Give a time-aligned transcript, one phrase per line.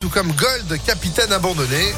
[0.00, 1.92] tout comme Gold, capitaine abandonné.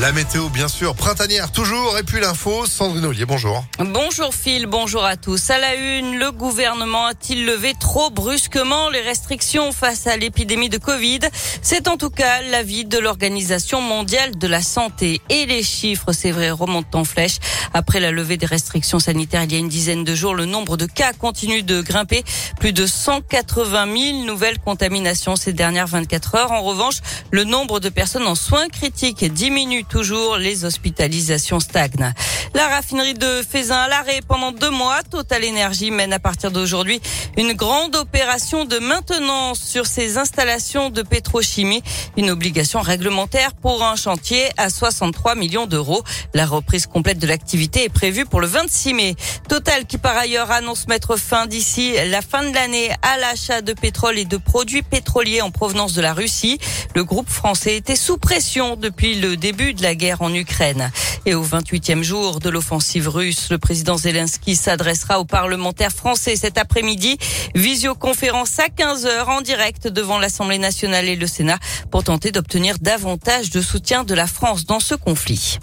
[0.00, 3.62] La météo, bien sûr, printanière toujours, et puis l'info, Sandrine Ollier, bonjour.
[3.78, 5.50] Bonjour Phil, bonjour à tous.
[5.50, 10.78] À la une, le gouvernement a-t-il levé trop brusquement les restrictions face à l'épidémie de
[10.78, 11.20] Covid?
[11.60, 15.20] C'est en tout cas l'avis de l'Organisation mondiale de la santé.
[15.28, 17.36] Et les chiffres, c'est vrai, remontent en flèche.
[17.74, 20.78] Après la levée des restrictions sanitaires il y a une dizaine de jours, le nombre
[20.78, 22.24] de cas continue de grimper.
[22.58, 26.52] Plus de 180 000 nouvelles contaminations ces dernières 24 heures.
[26.52, 26.96] En revanche,
[27.30, 32.12] le nombre de personnes en soins critiques diminue toujours, les hospitalisations stagnent.
[32.54, 35.02] La raffinerie de Fézin à l'arrêt pendant deux mois.
[35.10, 37.00] Total Énergie mène à partir d'aujourd'hui
[37.38, 41.82] une grande opération de maintenance sur ses installations de pétrochimie.
[42.18, 46.04] Une obligation réglementaire pour un chantier à 63 millions d'euros.
[46.34, 49.16] La reprise complète de l'activité est prévue pour le 26 mai.
[49.48, 53.72] Total qui par ailleurs annonce mettre fin d'ici la fin de l'année à l'achat de
[53.72, 56.58] pétrole et de produits pétroliers en provenance de la Russie.
[56.94, 60.90] Le groupe français était sous pression depuis le début de la guerre en Ukraine.
[61.24, 66.58] Et au 28e jour de l'offensive russe, le président Zelensky s'adressera aux parlementaires français cet
[66.58, 67.16] après-midi.
[67.54, 71.58] Visioconférence à 15h en direct devant l'Assemblée nationale et le Sénat
[71.90, 75.58] pour tenter d'obtenir davantage de soutien de la France dans ce conflit.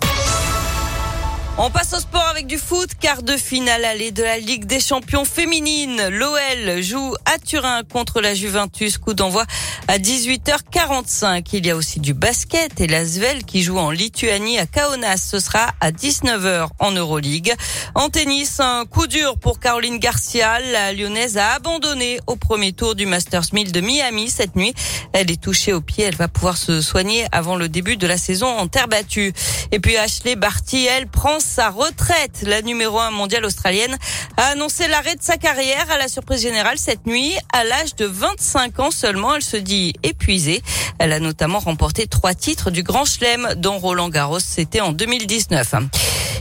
[1.61, 4.79] On passe au sport avec du foot, quart de finale allée de la Ligue des
[4.79, 6.07] champions féminines.
[6.07, 9.43] L'OL joue à Turin contre la Juventus, coup d'envoi
[9.89, 11.45] à 18h45.
[11.51, 15.17] Il y a aussi du basket et la Svel qui joue en Lituanie à Kaunas.
[15.17, 17.53] Ce sera à 19h en Euroleague.
[17.93, 20.61] En tennis, un coup dur pour Caroline Garcia.
[20.61, 24.73] La lyonnaise a abandonné au premier tour du Masters 1000 de Miami cette nuit.
[25.11, 26.05] Elle est touchée au pied.
[26.05, 29.33] Elle va pouvoir se soigner avant le début de la saison en terre battue.
[29.73, 32.43] Et puis Ashley Barty, elle prend sa retraite.
[32.43, 33.97] La numéro 1 mondiale australienne
[34.37, 37.33] a annoncé l'arrêt de sa carrière à la surprise générale cette nuit.
[37.51, 40.61] À l'âge de 25 ans seulement, elle se dit épuisée.
[40.99, 45.73] Elle a notamment remporté trois titres du Grand Chelem, dont Roland Garros, c'était en 2019.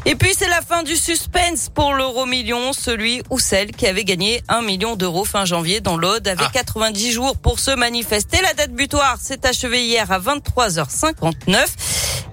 [0.05, 4.05] Et puis c'est la fin du suspense pour l'euro million, celui ou celle qui avait
[4.05, 7.13] gagné un million d'euros fin janvier dans l'Aude avait 90 ah.
[7.13, 8.41] jours pour se manifester.
[8.43, 11.67] La date butoir s'est achevée hier à 23h59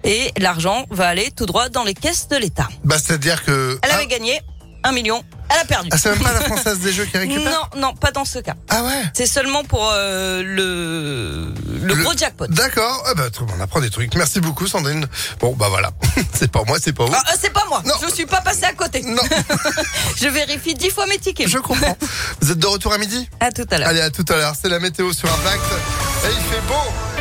[0.06, 2.70] et l'argent va aller tout droit dans les caisses de l'État.
[2.84, 3.78] Bah, c'est-à-dire que...
[3.82, 4.40] Elle avait gagné
[4.84, 5.90] un million elle a perdu.
[5.92, 8.40] Ah, c'est même pas la Française des Jeux qui récupère Non, non, pas dans ce
[8.40, 8.56] cas.
[8.70, 11.54] Ah ouais C'est seulement pour euh, le,
[11.86, 12.48] le, gros jackpot.
[12.48, 13.04] D'accord.
[13.08, 14.16] Ah bah, on apprend des trucs.
[14.16, 15.08] Merci beaucoup, Sandrine.
[15.40, 15.92] Bon, bah voilà.
[16.34, 17.14] c'est pas moi, c'est pas vous.
[17.16, 17.82] Ah, euh, c'est pas moi.
[17.86, 17.94] Non.
[18.02, 19.04] Je suis pas passé à côté.
[19.04, 19.22] Non.
[20.18, 21.48] Je vérifie dix fois mes tickets.
[21.48, 21.96] Je comprends.
[22.42, 23.90] Vous êtes de retour à midi À tout à l'heure.
[23.90, 24.54] Allez, à tout à l'heure.
[24.60, 25.64] C'est la météo sur Impact.
[26.26, 27.15] Et il fait beau.